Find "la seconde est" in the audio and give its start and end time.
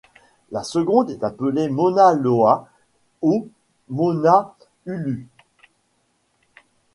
0.49-1.23